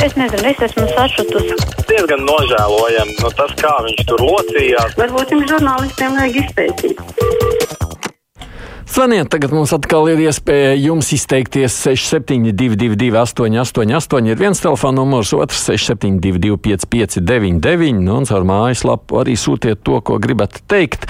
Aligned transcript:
es 0.00 0.16
nezinu, 0.18 0.44
es 0.50 0.64
esmu 0.68 0.86
sašutusi. 0.94 1.56
Diezgan 1.90 2.24
nožēlojami 2.28 3.16
nu, 3.20 3.32
tas, 3.38 3.54
kā 3.60 3.74
viņš 3.86 4.04
tur 4.08 4.24
locījās. 4.24 4.96
Varbūt 5.00 5.36
jums 5.36 5.50
žurnālistiem 5.52 6.18
vajag 6.18 6.40
izpētīt. 6.46 7.02
Zvaniet, 8.92 9.30
tagad 9.32 9.54
mums 9.56 9.70
atkal 9.72 10.10
ir 10.12 10.18
iespēja 10.20 10.74
jums 10.76 11.08
izteikties 11.16 11.78
6722, 11.80 13.08
888, 13.16 14.28
ir 14.28 14.36
viens 14.36 14.60
telefona 14.60 14.98
numurs, 14.98 15.32
otrs 15.32 15.62
672, 15.70 16.58
559, 16.60 18.02
nu, 18.04 18.18
un 18.20 18.28
caur 18.28 18.44
mājaslapu 18.44 19.22
arī 19.22 19.38
sūtiet 19.40 19.80
to, 19.86 19.96
ko 20.04 20.18
gribat 20.20 20.60
teikt. 20.68 21.08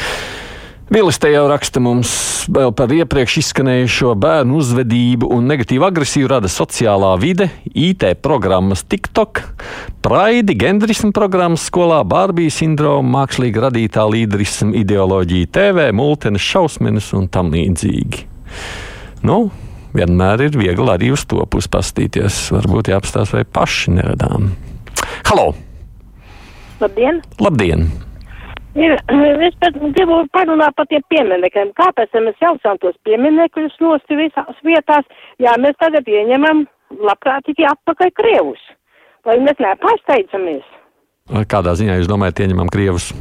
Vilis 0.93 1.17
te 1.17 1.31
jau 1.33 1.47
raksta 1.49 1.81
mums 1.81 2.11
vēl 2.53 2.69
par 2.77 2.91
iepriekš 2.93 3.39
izskanējušo 3.41 4.11
bērnu 4.21 4.59
uzvedību 4.61 5.31
un 5.33 5.47
negatīvu 5.49 5.87
agresiju 5.87 6.29
rada 6.29 6.51
sociālā 6.53 7.15
vide, 7.23 7.47
IT 7.73 8.05
programmas 8.21 8.83
TikTok, 8.85 9.41
praidi, 10.05 10.53
gendrismu 10.61 11.09
programmas 11.17 11.65
skolā, 11.71 12.03
Bārbijas 12.05 12.61
sindroma, 12.61 13.23
mākslīgi 13.23 13.65
radītā 13.65 14.05
līderisma 14.05 14.77
ideoloģija 14.83 15.49
TV, 15.57 15.89
multenes 15.97 16.45
šausmenes 16.45 17.09
un 17.17 17.33
tam 17.33 17.49
līdzīgi. 17.57 18.29
Nu, 19.25 19.47
vienmēr 19.97 20.45
ir 20.51 20.61
viegli 20.61 20.93
arī 20.93 21.15
uz 21.17 21.25
to 21.25 21.41
pusi 21.49 21.73
pastīties. 21.73 22.51
Varbūt 22.53 22.93
jāapstāsta, 22.93 23.41
vai 23.41 23.49
paši 23.49 23.97
neradām. 23.97 24.53
Halo! 25.25 25.55
Labdien! 26.85 27.25
Labdien! 27.41 27.89
Ir, 28.73 28.95
es 29.45 29.57
pat 29.61 29.75
gribu 29.77 30.23
parunāt 30.33 30.73
par 30.79 30.87
tiem 30.89 31.03
pieminekļiem. 31.13 31.75
Kāpēc 31.77 32.15
mēs 32.25 32.39
jaucām 32.41 32.79
tos 32.81 32.97
pieminekļus 33.05 33.77
nosti 33.85 34.17
visās 34.17 34.63
vietās, 34.65 35.05
ja 35.43 35.59
mēs 35.61 35.77
tagad 35.83 36.09
ieņemam 36.09 36.65
labprātīgi 37.05 37.69
atpakaļ 37.69 38.15
Krievus? 38.17 38.65
Vai 39.29 39.37
mēs 39.45 39.61
nepārsteidzamies? 39.61 40.65
Kādā 41.53 41.77
ziņā 41.79 42.01
jūs 42.01 42.11
domājat, 42.11 42.43
ieņemam 42.47 42.73
Krievus? 42.73 43.13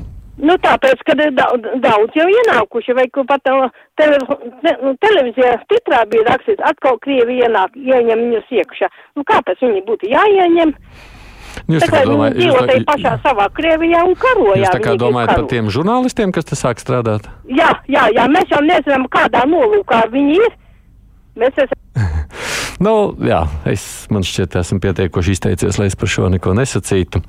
Nu, 0.42 0.56
tāpēc, 0.64 1.03
ka 1.06 1.14
ir 1.20 1.34
daudz, 1.38 1.68
daudz 1.84 2.16
jau 2.18 2.25
ienākuši, 2.31 2.95
vai 2.97 3.06
pat 3.14 3.50
uh, 3.52 3.68
tele, 4.00 4.18
te, 4.64 4.72
nu, 4.81 4.95
televīzijā 5.03 5.58
titrā 5.70 6.06
bija 6.09 6.31
rakstīts, 6.31 6.64
atkal 6.66 6.97
Krievi 7.03 7.42
ienāk, 7.44 7.75
ieņem 7.75 8.23
viņus 8.23 8.56
iekšā. 8.62 8.90
Nu, 9.20 9.25
kāpēc 9.28 9.62
viņi 9.62 9.84
būtu 9.86 10.09
jāieņem? 10.09 10.73
Jūs 11.75 11.86
tā 11.86 11.91
kā 11.91 12.02
domājat, 12.08 12.38
viņi 12.38 12.47
dzīvo 12.47 12.64
tajā 12.69 12.86
pašā 12.88 13.14
savā 13.25 13.47
Krievijā 13.58 14.03
un 14.08 14.16
karo. 14.19 14.47
Jūs 14.59 14.73
tā 14.73 14.81
kā 14.83 14.95
domājat 15.00 15.36
par 15.36 15.45
tiem 15.52 15.69
žurnālistiem, 15.73 16.33
kas 16.36 16.50
te 16.50 16.58
sāk 16.59 16.81
strādāt? 16.83 17.30
Jā, 17.50 17.72
jā, 17.91 18.08
jā, 18.16 18.28
mēs 18.31 18.52
jau 18.52 18.61
nezinām, 18.66 19.08
kādā 19.11 19.45
nolūkā 19.50 20.05
viņi 20.13 20.39
ir. 20.39 20.58
Mēs 21.41 21.63
esam. 21.66 21.80
Nu, 22.81 23.11
jā, 23.22 23.44
es 23.69 23.83
man 24.09 24.23
šķiet, 24.25 24.55
esmu 24.58 24.80
pietiekoši 24.81 25.36
izteicies, 25.36 25.78
lai 25.78 25.86
es 25.91 25.95
par 26.00 26.09
šo 26.09 26.31
neko 26.33 26.55
nesacītu. 26.58 27.22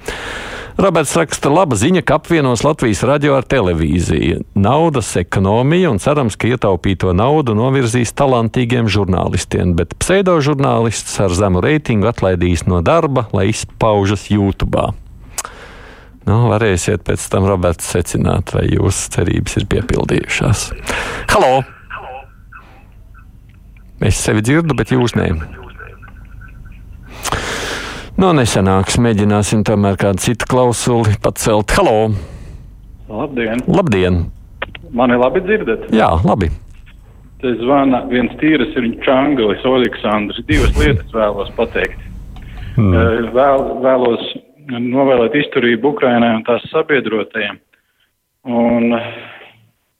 Roberts 0.81 1.13
raksta, 1.17 1.51
laba 1.53 1.77
ziņa, 1.77 2.01
ka 2.07 2.17
apvienos 2.17 2.63
Latvijas 2.65 3.03
radio 3.05 3.35
ar 3.37 3.45
televīziju. 3.45 4.41
Naudas 4.57 5.11
ekonomija 5.21 5.91
un 5.93 6.01
cerams, 6.01 6.39
ka 6.41 6.49
ietaupīto 6.49 7.13
naudu 7.17 7.55
novirzīs 7.59 8.15
talantīgiem 8.17 8.89
žurnālistiem, 8.89 9.75
bet 9.77 9.93
pseidožurnālists 10.01 11.21
ar 11.21 11.37
zemu 11.37 11.61
reitingu 11.65 12.09
atlaidīs 12.09 12.65
no 12.65 12.81
darba, 12.85 13.27
lai 13.37 13.51
izpaužas 13.53 14.31
YouTube. 14.33 14.89
Nu, 16.25 16.39
varēsiet 16.49 17.03
pēc 17.05 17.25
tam, 17.29 17.49
Roberts, 17.51 17.93
secināt, 17.93 18.55
vai 18.57 18.69
jūsu 18.71 19.11
cerības 19.17 19.59
ir 19.59 19.69
piepildījušās. 19.75 20.69
Halo! 21.35 21.57
Es 24.03 24.19
sevi 24.19 24.43
dzirdu, 24.43 24.75
bet 24.79 24.95
jūs 24.95 25.19
nē. 25.19 25.29
Nu, 28.23 28.29
nesenāks. 28.39 29.01
Mēģināsim 29.03 29.65
tomēr 29.67 29.97
kādu 29.99 30.23
citu 30.23 30.47
klausuli 30.47 31.17
pacelt. 31.25 31.73
Halo! 31.75 32.13
Labdien! 33.11 33.65
Labdien! 33.67 34.21
Mani 34.95 35.17
labi 35.19 35.43
dzirdat? 35.43 35.89
Jā, 35.91 36.07
labi. 36.23 36.53
Te 37.43 37.57
zvana 37.65 38.05
viens 38.13 38.31
tīras 38.39 38.71
ir 38.79 38.87
Čanglis, 39.03 39.67
Oleksandrs. 39.67 40.39
Divas 40.47 40.71
lietas 40.79 41.11
vēlos 41.11 41.51
pateikt. 41.59 41.99
Eh, 42.79 43.27
Vēl, 43.35 43.67
vēlos 43.83 44.31
novēlēt 44.71 45.35
izturību 45.43 45.97
Ukrainai 45.97 46.37
un 46.37 46.47
tās 46.47 46.63
sabiedrotajiem 46.71 47.59
un 48.47 49.01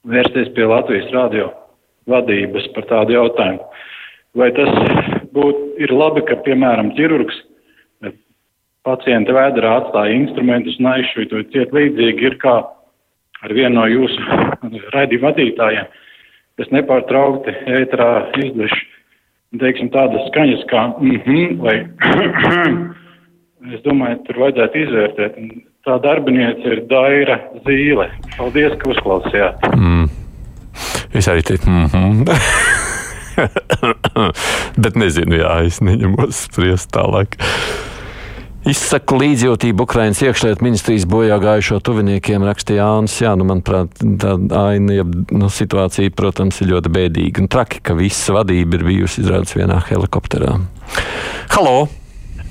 vērsties 0.07 0.53
pie 0.55 0.71
Latvijas 0.71 1.11
radio 1.11 1.51
vadības 2.07 2.71
par 2.71 2.87
tādu 2.87 3.19
jautājumu. 3.19 3.67
Vai 4.39 4.53
tas 4.55 4.71
būtu 5.35 5.73
ir 5.83 5.91
labi, 5.91 6.23
ka, 6.23 6.39
piemēram, 6.47 6.95
ķirurgs 6.95 7.49
pacienta 8.87 9.35
vēderā 9.35 9.75
atstāja 9.81 10.15
instrumentus 10.17 10.79
un 10.81 10.89
aizšķīto 10.93 11.43
ciet 11.53 11.75
līdzīgi 11.75 12.27
ir 12.29 12.39
kā 12.41 12.55
ar 13.43 13.53
vienu 13.55 13.75
no 13.79 13.85
jūsu 13.91 14.23
raidīju 14.95 15.23
vadītājiem, 15.23 15.87
kas 16.59 16.73
nepārtraukti 16.75 17.55
ētrā 17.81 18.09
izdeš, 18.43 18.75
teiksim, 19.61 19.91
tādas 19.93 20.27
skaņas 20.31 20.67
kā 20.71 20.87
mhm 21.01 21.59
vai 21.63 21.77
es 23.73 23.83
domāju, 23.85 24.19
tur 24.27 24.41
vajadzētu 24.45 24.83
izvērtēt. 24.85 25.39
Tā 25.83 25.97
darbiniece 25.99 26.75
ir 26.77 26.79
Daira 26.87 27.37
Zīle. 27.65 28.07
Paldies, 28.37 28.75
ka 28.79 28.93
uzklausījāt. 28.93 29.65
Mm. 29.75 30.07
Es 31.13 31.27
arī 31.27 31.43
teicu, 31.45 31.69
mm 31.69 31.85
-hmm. 31.91 32.23
bet 34.83 34.95
nezinu, 34.95 35.35
jā, 35.41 35.57
es 35.67 35.81
neņemos 35.81 36.45
spriest 36.47 36.91
tālāk. 36.95 37.37
Izsaku 38.63 39.17
līdzjūtību 39.19 39.83
Ukraiņas 39.83 40.21
iekšlietu 40.23 40.63
ministrijas 40.63 41.03
bojā 41.11 41.35
gājušo 41.43 41.81
tuviniekiem, 41.83 42.45
rakstīja 42.47 42.85
Jānis. 42.85 43.17
Jā, 43.19 43.33
nu, 43.35 43.47
manuprāt, 43.49 43.99
tā 43.99 44.37
aina, 44.61 45.01
ja, 45.01 45.05
nu, 45.35 45.49
situācija, 45.51 46.13
protams, 46.15 46.61
ir 46.63 46.71
ļoti 46.71 46.93
bēdīga. 46.95 47.43
Un 47.43 47.51
traki, 47.51 47.83
ka 47.83 47.97
visa 47.99 48.37
vadība 48.37 48.79
ir 48.79 48.87
bijusi 48.87 49.25
izrādīta 49.25 49.59
vienā 49.59 49.81
helikopterā. 49.89 50.55
Halo! 51.51 51.77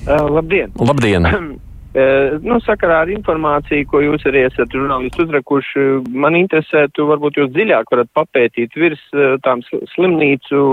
Uh, 0.03 0.25
labdien! 0.37 0.77
Labdien! 0.77 1.29
Uh, 1.93 2.39
nu, 2.41 2.55
sakarā 2.65 3.03
ar 3.03 3.09
informāciju, 3.13 3.85
ko 3.91 3.99
jūs 4.01 4.23
arī 4.25 4.47
esat 4.47 4.71
žurnālisti 4.73 5.27
uzrakuši, 5.27 5.83
man 6.09 6.33
interesētu, 6.39 7.05
varbūt 7.05 7.37
jūs 7.37 7.51
dziļāk 7.53 7.91
varat 7.93 8.09
papētīt 8.17 8.73
virs 8.81 9.03
uh, 9.13 9.35
tām 9.45 9.61
sl- 9.67 9.83
slimnīcu 9.91 10.63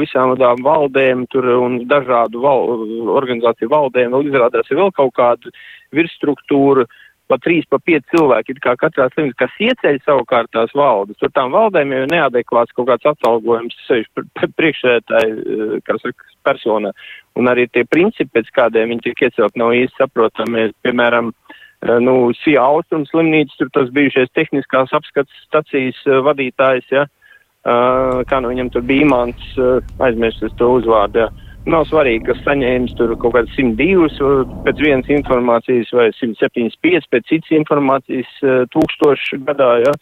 visām 0.00 0.32
tām 0.40 0.62
valdēm 0.64 1.26
tur 1.28 1.50
un 1.58 1.82
dažādu 1.90 2.40
val, 2.40 2.72
organizāciju 3.18 3.68
valdēm, 3.68 4.16
vēl 4.16 4.30
izrādās 4.30 4.72
ir 4.72 4.80
vēl 4.80 4.94
kaut 4.96 5.12
kāda 5.20 5.52
virsstruktūra, 5.92 6.88
pa 7.30 7.38
trīs, 7.42 7.66
pa 7.70 7.78
pieci 7.82 8.04
cilvēki, 8.14 8.54
it 8.54 8.62
kā 8.64 8.74
katrā 8.78 9.08
slimnīcā, 9.12 9.38
kas 9.42 9.58
ieceļ 9.68 9.98
savukārt 10.04 10.52
tās 10.54 10.72
valdes. 10.76 11.18
Tur 11.20 11.32
tām 11.34 11.54
valdēm 11.54 11.94
jau 11.94 12.02
ir 12.04 12.12
neadekvāts 12.12 12.74
kaut 12.76 12.88
kāds 12.90 13.08
atalgojums, 13.12 13.76
sevišķi 13.88 14.50
priekšsētāji, 14.58 15.80
kas 15.86 16.06
ir 16.06 16.14
persona. 16.46 16.92
Un 17.36 17.50
arī 17.50 17.66
tie 17.72 17.84
principi, 17.88 18.30
pēc 18.38 18.52
kādiem 18.56 18.94
viņi 18.94 19.08
tiek 19.08 19.26
iecelt, 19.28 19.58
nav 19.58 19.74
īsti 19.76 20.02
saprotami. 20.02 20.68
Piemēram, 20.86 21.32
eh, 21.32 21.98
nu, 22.00 22.32
Sija 22.42 22.62
Austrum 22.62 23.06
slimnīca, 23.10 23.58
tur 23.58 23.72
tas 23.74 23.90
bijušais 23.90 24.32
tehniskās 24.34 24.94
apskats 24.96 25.42
stacijas 25.48 25.98
eh, 26.06 26.22
vadītājs, 26.26 26.90
ja, 26.90 27.06
kā 27.66 28.38
nu 28.38 28.52
viņam 28.52 28.68
tur 28.70 28.82
bija 28.86 29.02
imants, 29.02 29.46
aizmirstas 29.98 30.52
to 30.54 30.68
uzvārdu, 30.76 31.24
ja. 31.24 31.45
Nav 31.66 31.82
svarīgi, 31.90 32.28
kas 32.28 32.38
saņēmis 32.46 32.92
tur 32.94 33.16
kaut 33.18 33.34
kāds 33.34 33.56
102 33.58 34.44
pēc 34.66 34.82
vienas 34.84 35.08
informācijas 35.10 35.90
vai 35.98 36.12
175 36.14 37.08
pēc 37.10 37.26
citas 37.26 37.54
informācijas 37.58 38.36
uh, 38.44 38.60
tūkstoši 38.70 39.40
gadā, 39.48 39.72
ja. 39.82 39.94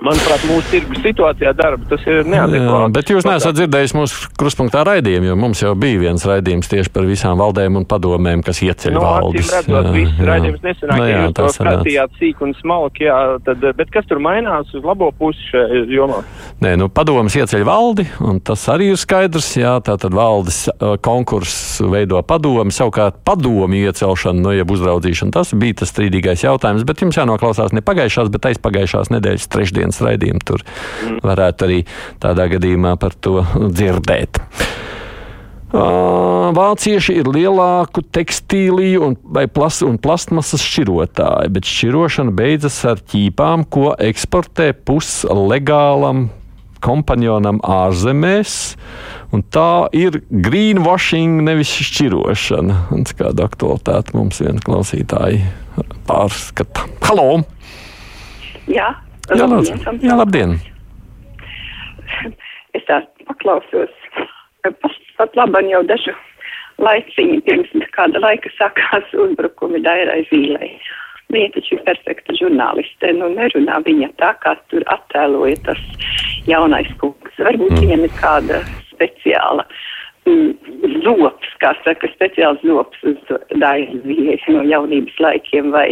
Manuprāt, 0.00 0.44
mūsu 0.48 0.70
tirgus 0.72 1.00
situācijā 1.04 1.50
darba 1.58 1.84
tas 1.90 2.04
ir 2.08 2.22
neadekvāti. 2.24 2.92
bet 2.96 3.10
jūs 3.12 3.26
neesat 3.28 3.56
dzirdējis 3.58 3.92
mūsu 3.98 4.30
kruspunktā 4.40 4.80
raidījumu, 4.88 5.28
jo 5.28 5.34
mums 5.36 5.60
jau 5.60 5.74
bija 5.76 5.98
viens 6.06 6.24
raidījums 6.24 6.70
tieši 6.72 6.92
par 6.94 7.04
visām 7.08 7.36
valdēm 7.42 7.76
un 7.76 7.84
padomēm, 7.90 8.40
kas 8.46 8.62
ieceļ 8.64 8.94
Nu, 8.96 9.02
valdes. 9.04 9.50
redzot, 9.52 9.90
viss 9.92 10.22
raidījums 10.24 10.62
nesenāk, 10.64 10.96
Nu, 10.96 11.04
ja 11.04 11.16
jā, 11.18 11.24
jūs 11.26 11.34
tā 11.36 11.44
to 11.44 11.52
skatījāt 11.56 12.16
sīk 12.20 12.40
un 12.46 12.54
smalki, 12.60 13.04
jā, 13.10 13.18
tad, 13.44 13.66
bet 13.76 13.92
kas 13.92 14.08
tur 14.08 14.22
mainās 14.24 14.72
uz 14.74 14.86
labo 14.86 15.10
pusi 15.18 15.44
šajā 15.50 15.82
jomā? 15.92 16.22
Nē, 16.64 16.74
nu, 16.80 16.88
padomus 16.88 17.36
ieceļ 17.36 17.66
valdi, 17.68 18.06
un 18.24 18.40
tas 18.40 18.64
arī 18.72 18.90
ir 18.94 19.00
skaidrs. 19.00 19.50
Jā, 19.60 19.74
tā 19.84 19.98
tad 20.00 20.14
valdes 20.16 20.62
uh, 20.72 20.94
konkurss 21.02 21.80
veido 21.92 22.20
padomu, 22.24 22.72
savukārt 22.72 23.20
padomu 23.26 23.76
iecelšana, 23.82 24.40
no 24.44 24.52
jeb 24.56 24.70
uzraudzīšana. 24.72 25.32
Tas 25.36 25.52
bija 25.56 25.80
tas 25.82 25.92
strīdīgais 25.92 26.44
jautājums, 26.46 26.84
bet 26.88 27.04
jums 27.04 27.20
jānoklausās 27.20 27.72
ne 27.76 27.84
pagājušās, 27.84 28.32
bet 28.32 28.50
aizpagājušās 28.52 29.12
nedēļas 29.12 29.48
trešdienas 29.90 30.00
raidījumu. 30.04 30.44
Tur 30.44 30.64
varētu 31.24 31.66
arī 31.66 31.80
tādā 32.20 32.48
gadījumā 32.50 32.96
par 32.98 33.14
to 33.14 33.44
dzirdēt. 33.70 34.40
Vācieši 35.70 37.14
ir 37.20 37.28
lielāku 37.30 38.02
tekstīliju 38.02 39.04
un, 39.06 39.14
plas, 39.54 39.82
un 39.86 40.00
plastmasas 40.02 40.64
šķirotāji, 40.66 41.52
bet 41.54 41.68
šķirošana 41.70 42.34
beidzas 42.34 42.80
ar 42.90 42.98
ķīpām, 42.98 43.68
ko 43.70 43.94
eksportē 43.94 44.72
puslegālam 44.74 46.28
kompanionam 46.82 47.60
ārzemēs. 47.62 48.74
Tā 49.54 49.70
ir 49.94 50.24
greenwashing, 50.26 51.44
nevis 51.46 51.70
šķirošana. 51.70 52.80
Un 52.96 53.06
kāda 53.06 53.46
aktualitāte 53.46 54.16
mums 54.18 54.42
viena 54.42 54.58
klausītāja 54.64 55.52
pārskata. 56.08 56.88
Halo! 57.06 57.44
Jā, 58.70 58.90
Jā, 59.28 59.46
lūdzu. 59.46 59.76
Jā, 60.02 60.16
labdien! 60.18 60.58
Es 62.78 62.84
tā 62.86 63.00
paklausos. 63.26 63.90
Pat, 64.62 65.32
labam 65.34 65.66
jau 65.66 65.80
dažu 65.88 66.12
laiciņu 66.78 67.40
pirms 67.46 67.88
kāda 67.96 68.22
laika 68.22 68.50
sākās 68.54 69.10
uzbrukumi 69.24 69.82
Dairai 69.84 70.22
Zīlei. 70.30 70.76
Viņa 71.34 71.52
taču 71.54 71.76
ir 71.76 71.82
perfekta 71.86 72.34
žurnāliste, 72.38 73.12
nu 73.18 73.28
nerunā 73.34 73.78
viņa 73.86 74.10
tā, 74.22 74.32
kā 74.42 74.56
tur 74.70 74.86
attēloja 74.94 75.58
tas 75.68 75.82
jaunais 76.46 76.90
kungs. 77.02 77.36
Varbūt 77.38 77.74
mm. 77.74 77.82
viņam 77.84 78.06
ir 78.06 78.14
kāda 78.18 78.62
speciāla 78.90 79.66
mm, 80.26 81.02
zops, 81.06 81.52
kā 81.62 81.74
saka, 81.84 82.10
speciāls 82.14 82.62
zops 82.66 83.06
uz 83.06 83.34
Dairai 83.50 84.02
Zīlei 84.06 84.40
no 84.54 84.64
jaunības 84.66 85.22
laikiem 85.22 85.70
vai 85.74 85.88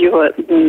jo 0.00 0.22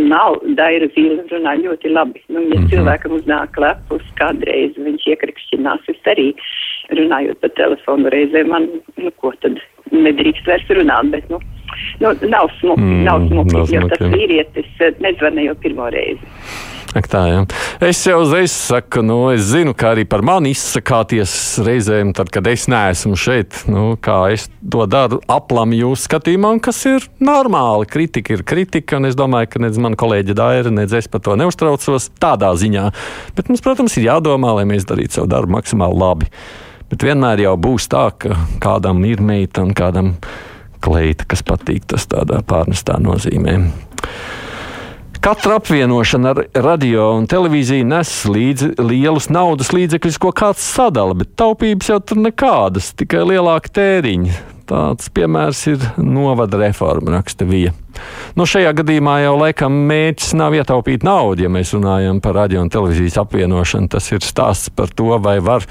nav 0.07 0.37
daira 0.57 0.87
zīle 0.95 1.23
runā 1.31 1.55
ļoti 1.61 1.91
labi. 1.91 2.21
Nu, 2.27 2.41
ja 2.41 2.47
mm 2.47 2.53
-hmm. 2.53 2.69
cilvēkam 2.71 3.17
uznāk 3.19 3.59
lepus 3.59 4.05
kādreiz, 4.19 4.77
viņš 4.77 5.07
iekrikšķinās, 5.13 5.89
es 5.93 6.11
arī 6.13 6.27
runājot 6.89 7.39
pa 7.41 7.49
telefonu 7.49 8.09
reizē, 8.09 8.45
man, 8.47 8.69
nu, 8.97 9.11
ko 9.17 9.33
tad 9.41 9.59
nedrīkst 9.91 10.47
vairs 10.47 10.67
runāt, 10.69 11.11
bet, 11.11 11.29
nu, 11.29 11.39
nu 11.99 12.13
nav 12.29 12.49
smuki, 12.59 12.81
mm, 12.81 13.03
nav 13.03 13.27
smuki, 13.27 13.75
jo 13.75 13.87
tas 13.87 14.07
vīrietis 14.13 14.69
eh, 14.79 14.93
nezvanīja 14.99 15.51
jau 15.51 15.55
pirmo 15.63 15.89
reizi. 15.89 16.76
Ak, 16.95 17.07
tā, 17.11 17.21
ja. 17.27 17.39
Es 17.83 17.99
jau 18.07 18.21
uzreiz 18.23 18.53
saku, 18.55 19.01
nu, 19.03 19.17
es 19.33 19.49
zinu, 19.49 19.73
kā 19.77 19.91
arī 19.91 20.05
par 20.07 20.23
mani 20.25 20.53
izsakāties 20.55 21.33
reizēm, 21.65 22.13
tad, 22.15 22.31
kad 22.31 22.47
es 22.47 22.67
neesmu 22.71 23.17
šeit. 23.19 23.65
Nu, 23.67 23.97
kā 23.99 24.15
es 24.31 24.47
to 24.63 24.85
daru 24.89 25.19
aplam 25.31 25.75
jūsu 25.75 26.07
skatījumā, 26.07 26.53
kas 26.63 26.79
ir 26.87 27.09
normāli. 27.19 27.89
Kritika 27.91 28.37
ir 28.37 28.45
kritika, 28.47 29.01
un 29.01 29.09
es 29.09 29.19
domāju, 29.19 29.51
ka 29.51 29.63
nedz 29.65 29.81
man 29.83 29.97
kolēģi 29.99 30.37
Daira, 30.37 30.71
nedz 30.73 30.95
es 31.01 31.11
par 31.11 31.25
to 31.25 31.35
neuztraucos 31.39 32.09
tādā 32.21 32.53
ziņā. 32.55 32.87
Bet 33.35 33.51
mums, 33.51 33.65
protams, 33.65 33.99
ir 33.99 34.07
jādomā, 34.07 34.55
lai 34.61 34.65
mēs 34.69 34.87
darītu 34.87 35.19
savu 35.19 35.31
darbu 35.35 35.57
maksimāli 35.59 36.01
labi. 36.01 36.31
Bet 36.87 37.03
vienmēr 37.03 37.43
jau 37.43 37.57
būs 37.59 37.89
tā, 37.91 38.07
ka 38.15 38.37
kādam 38.63 39.03
ir 39.09 39.19
meita 39.19 39.65
un 39.65 39.75
kādam 39.75 40.15
kleita, 40.83 41.27
kas 41.27 41.43
patīk 41.43 41.89
tas 41.91 42.07
tādā 42.07 42.39
pārnestā 42.47 42.95
nozīmē. 43.03 43.59
Katra 45.21 45.55
apvienošana 45.55 46.29
ar 46.29 46.43
radio 46.53 47.07
un 47.17 47.25
televīziju 47.29 47.85
nes 47.89 48.11
līdzi 48.29 48.75
lielus 48.77 49.27
naudas 49.33 49.71
līdzekļus, 49.73 50.19
ko 50.21 50.29
kāds 50.35 50.61
sadala, 50.61 51.15
bet 51.17 51.33
taupības 51.39 51.89
jau 51.89 51.97
tur 52.03 52.21
nekādas, 52.21 52.91
tikai 52.97 53.23
lielāka 53.31 53.73
tēriņa. 53.79 54.37
Tāds 54.69 55.09
piemērs 55.15 55.63
ir 55.73 55.83
novada 55.97 56.59
reforma, 56.61 57.17
raksta 57.17 57.47
Vija. 57.49 57.73
Nu, 58.37 58.45
šajā 58.49 58.73
gadījumā 58.77 59.17
jau 59.23 59.35
laikam 59.39 59.79
mērķis 59.89 60.35
nav 60.37 60.55
ietaupīt 60.57 61.05
naudu, 61.07 61.45
ja 61.45 61.51
mēs 61.53 61.73
runājam 61.75 62.21
par 62.23 62.37
radio 62.37 62.61
un 62.63 62.71
televīzijas 62.73 63.17
apvienošanu. 63.23 63.89
Tas 63.93 64.11
ir 64.11 64.25
stāsts 64.25 64.73
par 64.73 64.93
to, 64.93 65.09
vai 65.23 65.37
var 65.43 65.65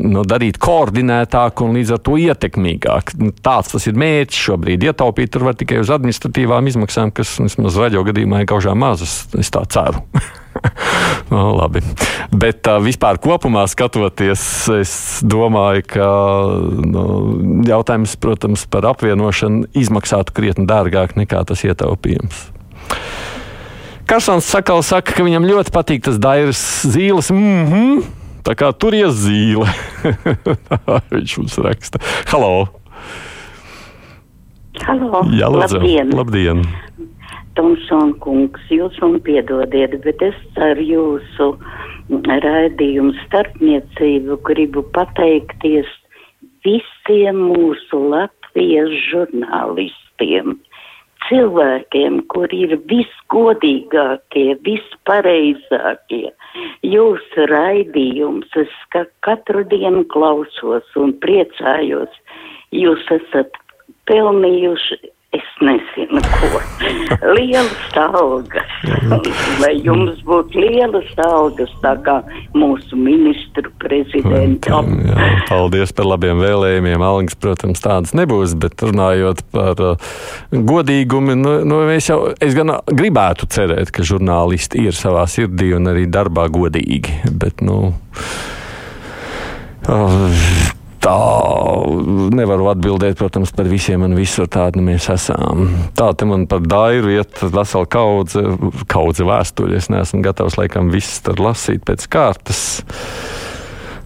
nu, 0.00 0.24
darīt 0.28 0.58
koordinētāk 0.62 1.64
un 1.64 1.76
līdz 1.78 1.94
ar 1.96 2.02
to 2.04 2.18
ietekmīgāk. 2.20 3.16
Nu, 3.20 3.32
tāds 3.44 3.72
tas 3.74 3.88
ir 3.88 3.98
mērķis 4.00 4.44
šobrīd. 4.48 4.86
Ietaupīt 4.90 5.32
tur 5.34 5.48
var 5.48 5.58
tikai 5.58 5.80
uz 5.82 5.92
administratīvām 5.94 6.70
izmaksām, 6.72 7.14
kas 7.16 7.38
vismaz 7.42 7.80
radio 7.80 8.04
gadījumā 8.08 8.42
ir 8.42 8.52
gaužām 8.52 8.80
mazas. 8.82 9.22
Es 9.38 9.52
tā 9.52 9.64
ceru. 9.72 10.04
no, 11.32 11.52
labi. 11.56 11.82
Bet 12.32 12.66
uh, 12.68 12.78
vispār 12.82 13.18
kopumā 13.22 13.64
skatoties, 13.70 14.42
es 14.76 14.94
domāju, 15.24 15.84
ka 15.94 16.08
nu, 16.86 17.04
jautājums, 17.68 18.16
protams, 18.20 18.66
par 18.72 18.86
apvienošanu 18.92 19.70
izmaksātu 19.78 20.34
krietni 20.36 20.66
dārgāk 20.68 21.16
nekā 21.18 21.44
tas 21.48 21.61
ietaupījums. 21.68 22.48
Karsons 24.10 24.44
Sakals 24.44 24.90
saka, 24.92 25.14
ka 25.16 25.24
viņam 25.24 25.46
ļoti 25.48 25.72
patīk 25.72 26.04
tas 26.04 26.18
dairas 26.20 26.60
zīles. 26.84 27.30
Mm 27.32 27.64
-hmm. 27.70 28.02
Tā 28.42 28.56
kā 28.58 28.72
tur 28.74 28.94
ir 28.94 29.10
zīle. 29.14 29.68
Viņš 31.14 31.38
mums 31.38 31.58
raksta. 31.62 32.02
Halo! 32.32 32.68
Halo! 34.82 35.22
Jā, 35.30 35.48
lūdzu. 35.52 35.78
Labdien! 35.78 36.10
Labdien. 36.16 36.64
Tomson 37.54 38.14
kungs, 38.24 38.60
jūs 38.72 38.96
man 39.02 39.18
piedodiet, 39.20 39.98
bet 40.04 40.22
es 40.24 40.38
ar 40.56 40.80
jūsu 40.80 41.52
raidījumu 42.10 43.12
starpniecību 43.26 44.38
gribu 44.48 44.82
pateikties 44.96 45.88
visiem 46.64 47.42
mūsu 47.52 48.00
Latvijas 48.12 48.92
žurnālistiem, 49.10 50.56
cilvēkiem, 51.32 52.20
kuri 52.28 52.66
ir 52.66 52.74
visgodīgākie, 52.90 54.58
vispareizākie. 54.68 56.28
Jūsu 56.84 57.48
raidījums 57.48 58.52
es 58.60 58.76
ka 58.92 59.06
katru 59.24 59.64
dienu 59.72 60.04
klausos 60.12 61.00
un 61.00 61.16
priecājos. 61.24 62.12
Jūs 62.76 63.08
esat 63.16 63.56
pelnījuši 64.10 65.00
Es 65.32 65.48
nezinu. 65.64 65.91
Lielas 67.36 67.96
algas. 67.98 68.76
Lai 69.62 69.72
jums 69.84 70.20
būtu 70.26 70.62
lielas 70.62 71.10
algas, 71.24 71.72
tā 71.84 71.94
kā 72.04 72.18
mūsu 72.56 72.98
ministru 72.98 73.72
prezidentam. 73.82 74.92
Paldies 75.48 75.94
par 75.96 76.08
labiem 76.12 76.42
vēlējumiem. 76.42 77.04
Algas, 77.06 77.38
protams, 77.38 77.82
tādas 77.84 78.14
nebūs, 78.18 78.56
bet 78.58 78.82
runājot 78.82 79.42
par 79.54 79.82
uh, 79.82 80.14
godīgumu, 80.52 81.36
nu, 81.38 81.58
nu, 81.68 81.82
jau, 81.98 82.20
es 82.42 82.56
gan 82.58 82.76
gribētu 82.90 83.50
cerēt, 83.52 83.92
ka 83.94 84.06
žurnālisti 84.06 84.86
ir 84.88 84.96
savā 84.96 85.26
sirdī 85.30 85.72
un 85.76 85.92
arī 85.92 86.08
darbā 86.10 86.48
godīgi. 86.52 87.22
Bet, 87.32 87.62
nu, 87.64 87.94
Tā 89.82 89.96
nevaru 92.34 92.68
atbildēt, 92.72 93.18
protams, 93.20 93.52
par 93.54 93.68
visiem 93.70 94.04
un 94.06 94.16
visur 94.18 94.48
tādu 94.50 94.80
nu 94.80 94.88
mēs 94.90 95.08
esam. 95.12 95.68
Tā 95.98 96.12
te 96.18 96.28
man 96.28 96.48
par 96.50 96.64
dairu 96.64 97.12
iet 97.14 97.42
vesela 97.44 97.88
kaudze, 97.90 98.44
kaudze 98.90 99.26
vēstuļu. 99.28 99.78
Es 99.78 99.90
neesmu 99.92 100.22
gatavs 100.24 100.58
laikam 100.60 100.92
viss 100.92 101.22
tur 101.24 101.40
lasīt 101.42 101.86
pēc 101.88 102.08
kārtas. 102.12 102.62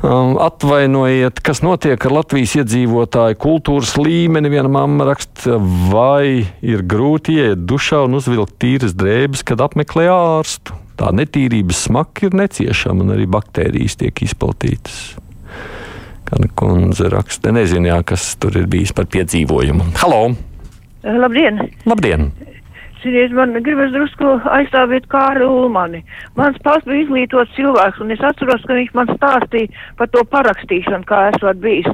Um, 0.07 0.37
atvainojiet, 0.39 1.41
kas 1.41 1.63
notiek 1.65 2.03
ar 2.07 2.13
Latvijas 2.19 2.53
iedzīvotāju 2.61 3.39
kultūras 3.41 3.95
līmeni. 3.99 4.53
Viena 4.53 4.71
mamma 4.71 5.09
raksta, 5.09 5.57
vai 5.91 6.45
ir 6.61 6.85
grūti 6.87 7.39
iet 7.41 7.65
dušā 7.67 8.05
un 8.07 8.19
uzvilkt 8.21 8.59
tīras 8.63 8.95
drēbes, 8.99 9.43
kad 9.49 9.65
apmeklē 9.65 10.07
ārstu. 10.13 10.77
Tā 10.97 11.11
netīrības 11.17 11.87
smaka 11.89 12.29
ir 12.29 12.37
neciešama 12.39 13.05
un 13.05 13.17
arī 13.17 13.27
baktērijas 13.29 13.99
tiek 14.01 14.23
izplatītas. 14.29 15.17
Kāda 16.27 16.49
kundze 16.59 17.07
raksta, 17.13 17.53
nezinu, 17.55 17.93
jā, 17.93 18.01
kas 18.07 18.33
tur 18.43 18.57
ir 18.59 18.67
bijis 18.71 18.91
par 18.97 19.07
piedzīvojumu. 19.15 19.93
Halo! 20.01 20.35
Labdien! 21.07 21.61
Labdien! 21.87 22.33
Ziniet, 23.07 23.31
man 23.37 23.53
gribas 23.63 23.93
drusku 23.95 24.33
aizstāvēt 24.51 25.05
Kāru 25.13 25.47
Ulmani. 25.61 26.01
Mans 26.35 26.57
pats 26.65 26.83
bija 26.89 27.05
izglītots 27.05 27.53
cilvēks, 27.55 28.01
un 28.03 28.11
es 28.11 28.25
atceros, 28.27 28.65
ka 28.67 28.75
viņš 28.75 28.91
man 28.99 29.13
stāstīja 29.13 29.71
par 30.01 30.11
to 30.11 30.25
parakstīšanu, 30.33 31.07
kā 31.07 31.29
esot 31.31 31.61
bijis. 31.63 31.87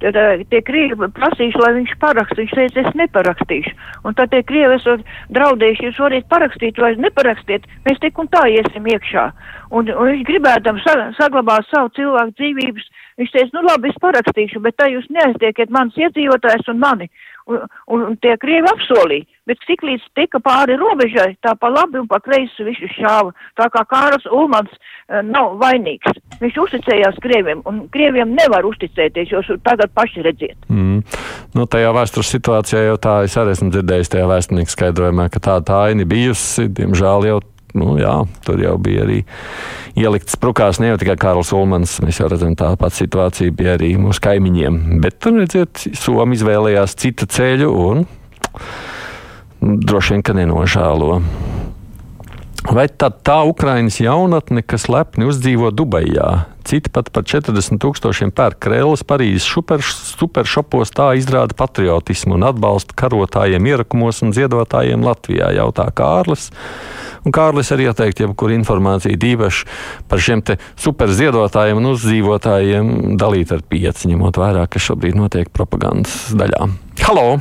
Tad 0.00 0.16
uh, 0.16 0.42
tie 0.52 0.60
krievi 0.64 1.08
prasījuši, 1.16 1.60
lai 1.60 1.72
viņš 1.76 1.96
parakst, 2.02 2.38
viņš 2.40 2.54
teica, 2.56 2.84
es 2.84 2.98
neparakstīšu. 3.00 3.74
Un 4.08 4.16
tad 4.16 4.32
tie 4.32 4.42
krievi 4.46 4.78
esot 4.78 5.04
draudējuši, 5.36 5.88
jūs 5.88 6.00
varat 6.00 6.30
parakstīt 6.32 6.80
vai 6.80 6.94
neparakstiet, 6.96 7.68
mēs 7.88 8.00
tik 8.00 8.18
un 8.22 8.30
tā 8.32 8.46
iesim 8.48 8.88
iekšā. 8.88 9.26
Un, 9.70 9.90
un 9.92 10.12
viņš 10.12 10.24
gribētam 10.30 10.80
sa 10.84 10.96
saglabāt 11.18 11.68
savu 11.68 11.92
cilvēku 11.98 12.36
dzīvības, 12.40 12.88
viņš 13.20 13.34
teica, 13.36 13.52
nu 13.58 13.66
labi, 13.68 13.92
es 13.92 14.00
parakstīšu, 14.02 14.64
bet 14.64 14.78
tā 14.80 14.88
jūs 14.90 15.10
neaiztiekiet 15.12 15.70
mans 15.74 15.98
iedzīvotājs 16.00 16.72
un 16.72 16.80
mani 16.80 17.10
un, 17.50 17.66
un, 17.86 18.02
un 18.10 18.16
tie 18.22 18.36
krievi 18.40 18.68
apsolīja, 18.70 19.26
bet 19.50 19.66
cik 19.66 19.82
līdz 19.86 20.06
tika 20.18 20.40
pāri 20.44 20.78
robežai, 20.80 21.34
tā 21.44 21.56
pa 21.58 21.70
labi 21.72 21.98
un 22.00 22.08
pa 22.10 22.20
kreisi 22.22 22.66
visu 22.66 22.88
šāva, 22.94 23.34
tā 23.58 23.66
kā 23.74 23.84
Kāras 23.90 24.26
Ulmans 24.30 24.70
uh, 24.70 25.20
nav 25.26 25.58
vainīgs. 25.60 26.18
Viņš 26.40 26.58
uzticējās 26.64 27.20
krieviem, 27.24 27.64
un 27.66 27.84
krieviem 27.92 28.34
nevar 28.38 28.66
uzticēties, 28.68 29.34
jo 29.34 29.42
tagad 29.66 29.92
paši 29.96 30.26
redziet. 30.26 30.58
Mm. 30.70 31.02
Nu, 31.56 31.66
tajā 31.66 31.90
vēstures 31.96 32.30
situācijā 32.36 32.86
jau 32.86 32.98
tā, 33.02 33.20
es 33.26 33.34
arī 33.40 33.56
esmu 33.56 33.72
dzirdējis 33.74 34.14
tajā 34.14 34.28
vēsturnieku 34.30 34.76
skaidrojumā, 34.76 35.30
ka 35.34 35.42
tā 35.42 35.58
tā 35.66 35.86
aina 35.90 36.06
bijusi, 36.08 36.68
diemžēl 36.78 37.26
jau 37.32 37.40
nu, 37.78 37.94
jā, 38.00 38.14
tur 38.46 38.60
jau 38.62 38.76
bija 38.82 39.04
arī 39.04 39.20
ielikts 39.98 40.34
sprukās 40.36 40.80
ne 40.82 40.92
jau 40.92 41.00
tikai 41.00 41.16
Kārls 41.20 41.52
Ulmans. 41.54 41.98
Mēs 42.04 42.20
jau 42.22 42.30
redzam, 42.30 42.56
tā 42.58 42.72
pati 42.80 43.04
situācija 43.04 43.54
bija 43.56 43.76
arī 43.78 43.92
mūsu 44.00 44.22
kaimiņiem. 44.24 44.80
Bet 45.04 45.20
tur, 45.22 45.38
redziet, 45.42 45.84
Somija 45.98 46.40
izvēlējās 46.40 46.96
citu 46.98 47.28
ceļu 47.30 47.70
un 47.84 48.04
droši 49.60 50.16
vien, 50.16 50.24
ka 50.26 50.36
nenožēlo. 50.36 51.20
Vai 52.68 52.84
tad 52.92 53.22
tā 53.24 53.38
Ukrainas 53.48 53.96
jaunatne, 54.02 54.60
kas 54.60 54.84
lepni 54.92 55.24
uzdzīvo 55.24 55.70
Dubajā, 55.72 56.44
citi 56.68 56.90
pat 56.92 57.08
par 57.08 57.24
40 57.24 57.80
tūkstošiem 57.80 58.34
pērk 58.36 58.58
krēlus 58.60 59.00
Parīzes 59.08 59.46
superšopos, 59.48 60.92
tā 60.92 61.14
izrāda 61.16 61.56
patriotismu 61.56 62.36
un 62.36 62.44
atbalstu 62.50 62.96
karotājiem 63.00 63.64
ierakumos 63.72 64.20
un 64.26 64.34
ziedotājiem 64.36 65.06
Latvijā, 65.06 65.48
jautā 65.56 65.88
Kārlis. 65.96 66.50
Un 67.24 67.32
Kārlis 67.36 67.72
arī 67.72 67.88
ieteikt 67.88 68.20
jebkuru 68.20 68.54
informāciju 68.58 69.16
īpaši 69.16 69.64
par 70.12 70.20
šiem 70.20 70.44
superziedotājiem 70.80 71.80
un 71.80 71.94
uzdzīvotājiem 71.94 73.16
dalīt 73.20 73.56
ar 73.56 73.64
pieci, 73.64 74.12
ņemot 74.12 74.36
vērā, 74.40 74.68
kas 74.68 74.84
šobrīd 74.90 75.16
notiek 75.16 75.48
propagandas 75.56 76.28
daļā. 76.36 76.68
Halo! 77.08 77.40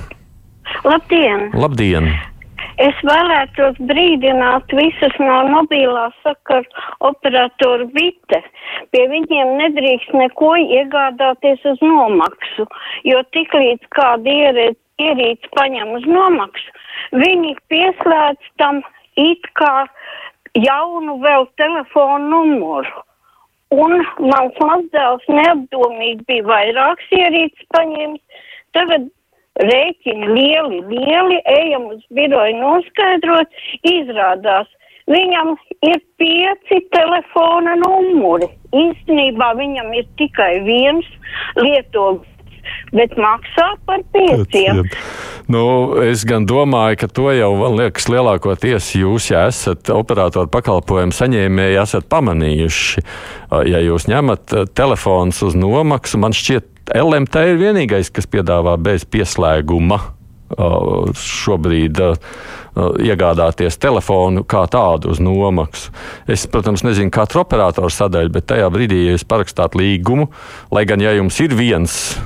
Labdien! 0.88 1.50
Labdien! 1.60 2.06
Es 2.80 3.00
vēlētos 3.04 3.80
brīdināt 3.90 4.72
visus 4.72 5.16
no 5.20 5.40
mobilā 5.52 6.06
sakaru 6.24 6.86
operatoru 7.10 7.90
vite. 7.96 8.40
Pie 8.94 9.02
viņiem 9.12 9.52
nedrīkst 9.60 10.14
neko 10.16 10.54
iegādāties 10.62 11.66
uz 11.68 11.84
nomaksu, 11.84 12.68
jo 13.04 13.20
tiklīdz 13.36 13.92
kāda 13.98 14.38
ierīce 15.04 15.52
paņem 15.60 15.92
uz 16.00 16.08
nomaksu, 16.08 16.80
viņi 17.20 17.54
pieslēdz 17.74 18.50
tam 18.64 18.80
it 19.20 19.52
kā 19.60 19.76
jaunu 20.56 21.20
vēl 21.20 21.50
telefonu 21.60 22.32
numuru. 22.32 23.06
Un 23.76 24.00
mans 24.32 24.64
mazdēls 24.64 25.28
neapdomīgi 25.28 26.24
bija 26.32 26.48
vairākas 26.48 27.16
ierīces 27.20 27.68
paņēmis. 27.76 28.46
Tagad 28.74 29.12
rēķini 29.60 30.32
lieli, 30.34 30.82
lieli, 30.88 31.40
ejam 31.60 31.90
uz 31.94 32.04
biroju 32.16 32.58
noskaidrot, 32.62 33.62
izrādās, 33.92 34.70
viņam 35.10 35.56
ir 35.90 36.02
pieci 36.22 36.82
telefona 36.96 37.76
numuri. 37.82 38.50
Īstenībā 38.76 39.54
viņam 39.58 39.94
ir 39.98 40.10
tikai 40.22 40.60
viens 40.68 41.08
lietojums, 41.58 42.28
bet 42.94 43.16
maksā 43.18 43.72
par 43.90 44.04
pieciem. 44.14 44.84
Nu, 45.50 45.64
es 46.06 46.22
gan 46.30 46.46
domāju, 46.46 47.00
ka 47.02 47.08
to 47.10 47.32
jau, 47.34 47.50
man 47.58 47.74
liekas, 47.80 48.06
lielākoties 48.12 48.92
jūs, 49.00 49.32
ja 49.32 49.48
esat 49.50 49.90
operatoru 49.90 50.52
pakalpojumu 50.54 51.16
saņēmēji, 51.16 51.80
esat 51.82 52.06
pamanījuši. 52.12 53.06
Ja 53.72 53.82
jūs 53.82 54.06
ņemat 54.12 54.54
telefons 54.78 55.42
uz 55.48 55.58
nomaksu, 55.58 56.22
man 56.22 56.38
šķiet, 56.38 56.69
LMT 56.96 57.44
ir 57.52 57.60
vienīgais, 57.60 58.10
kas 58.14 58.30
piedāvā 58.30 58.78
bez 58.82 59.06
pieslēguma 59.06 60.00
šobrīd 61.20 62.00
iegādāties 63.06 63.78
telefonu 63.82 64.44
kā 64.48 64.64
tādu 64.72 65.12
uz 65.14 65.22
nomaksu. 65.22 65.92
Es, 66.30 66.48
protams, 66.50 66.84
nezinu 66.86 67.12
katru 67.14 67.44
operatoru 67.44 67.92
sadaļu, 67.94 68.34
bet 68.34 68.48
tajā 68.50 68.70
brīdī, 68.74 69.04
ja 69.06 69.16
jūs 69.18 69.28
parakstāt 69.30 69.78
līgumu, 69.78 70.30
lai 70.74 70.86
gan 70.90 71.04
ja 71.04 71.14
jums 71.18 71.40
ir 71.44 71.56
viens, 71.58 72.18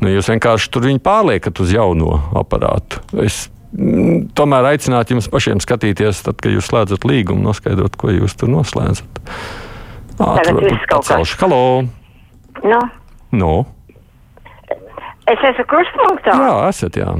nu, 0.00 0.10
jūs 0.10 0.30
vienkārši 0.32 0.70
tur 0.72 0.88
viņu 0.88 1.02
pārliekat 1.04 1.62
uz 1.62 1.74
jauno 1.76 2.18
aparātu. 2.40 3.02
Es 3.22 3.48
mm, 3.76 4.30
tomēr 4.38 4.72
aicinātu 4.72 5.14
jums 5.14 5.30
pašiem 5.30 5.62
skatīties, 5.62 6.24
tad, 6.26 6.40
kad 6.40 6.54
jūs 6.54 6.70
slēdzat 6.72 7.06
līgumu, 7.06 7.44
noskaidrot, 7.50 7.98
ko 8.00 8.14
jūs 8.16 8.38
tur 8.40 8.50
noslēdzat. 8.54 9.22
Tagad 10.20 10.64
viss 10.64 10.88
kaut 10.90 11.06
kāds. 11.08 11.36
Halo! 11.40 11.62
No. 12.60 12.80
Nu? 13.30 13.66
Es 15.30 15.42
esmu 15.46 15.66
krustpunktā. 15.70 16.34
Jā, 16.34 16.54
esat, 16.70 16.98
jā. 16.98 17.12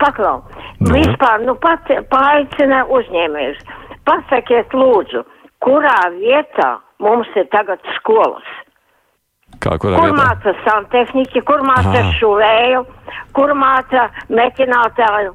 Paklau. 0.00 0.42
Nu. 0.80 0.92
Vispār, 0.92 1.40
nu 1.46 1.54
pat 1.62 1.88
paaicina 2.12 2.82
uzņēmējus. 2.92 3.62
Pasakiet 4.06 4.74
lūdzu, 4.76 5.24
kurā 5.64 5.96
vietā 6.18 6.76
mums 7.02 7.30
ir 7.38 7.48
tagad 7.54 7.80
skolas? 7.96 8.44
Kā, 9.62 9.78
kur 9.80 9.96
vietā? 9.96 10.12
māca 10.18 10.52
santehniķi, 10.66 11.42
kur 11.48 11.64
māca 11.64 12.04
šuvēju, 12.18 12.84
kur 13.36 13.54
māca 13.56 14.10
metinātāju 14.28 15.32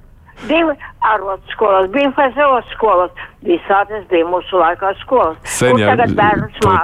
Bija 0.47 0.75
arotskolas, 0.99 1.89
bija 1.91 2.11
FZO 2.15 2.61
skolas, 2.73 3.11
visādas 3.45 4.05
bija 4.09 4.25
mūsu 4.25 4.57
laikā 4.57 4.91
skolas. 5.01 5.37
Sen 5.45 5.77
jau 5.81 5.93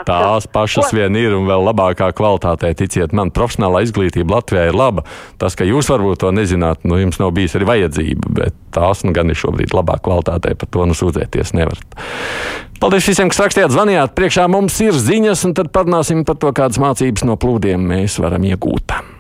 tās 0.06 0.48
pašas 0.54 0.92
Ko? 0.92 0.98
vien 0.98 1.18
ir 1.18 1.34
un 1.38 1.48
vēl 1.50 1.66
labākā 1.70 2.12
kvalitātē, 2.18 2.72
ticiet 2.78 3.16
man, 3.18 3.32
profesionālā 3.34 3.82
izglītība 3.88 4.38
Latvijā 4.38 4.68
ir 4.70 4.78
laba. 4.78 5.06
Tas, 5.42 5.58
ka 5.58 5.66
jūs 5.66 5.90
varbūt 5.90 6.22
to 6.22 6.32
nezināt, 6.38 6.86
nu 6.86 7.02
jums 7.02 7.22
nav 7.22 7.34
bijis 7.38 7.58
arī 7.58 7.70
vajadzība, 7.72 8.34
bet 8.42 8.62
tās 8.78 9.02
nu 9.06 9.14
gan 9.18 9.34
ir 9.34 9.42
šobrīd 9.42 9.74
labā 9.74 9.98
kvalitātē, 10.06 10.54
par 10.54 10.74
to 10.74 10.86
nu 10.86 10.98
sūdzēties 10.98 11.54
nevarat. 11.58 12.00
Paldies 12.78 13.10
visiem, 13.10 13.34
kas 13.34 13.42
rakstījāt, 13.42 13.74
zvanījāt. 13.74 14.14
Priekšā 14.18 14.46
mums 14.54 14.78
ir 14.86 14.94
ziņas, 14.94 15.48
un 15.50 15.58
tad 15.58 15.74
parunāsim 15.74 16.26
par 16.30 16.38
to, 16.38 16.54
kādas 16.54 16.78
mācības 16.82 17.26
no 17.26 17.42
plūdiem 17.42 17.90
mēs 17.90 18.22
varam 18.22 18.46
iegūt. 18.46 19.17